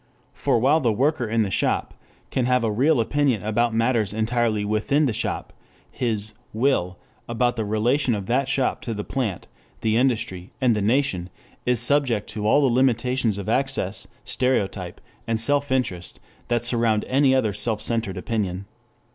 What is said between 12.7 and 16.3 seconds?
limitations of access, stereotype, and self interest